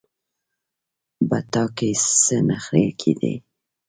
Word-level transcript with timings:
په 1.27 1.37
تا 1.51 1.63
کې 1.77 1.89
څه 2.23 2.35
نخرې 2.49 2.85
کېدې. 2.99 3.33